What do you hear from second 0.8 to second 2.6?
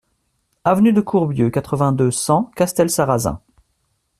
de Courbieu, quatre-vingt-deux, cent